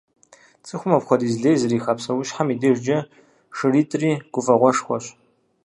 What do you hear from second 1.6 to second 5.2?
зриха псэущхьэм и дежкӀэ шыритӏри гуфӏэгъуэшхуэщ.